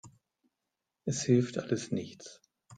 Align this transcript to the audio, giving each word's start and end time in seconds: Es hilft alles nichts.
Es 1.05 1.21
hilft 1.25 1.59
alles 1.59 1.91
nichts. 1.91 2.41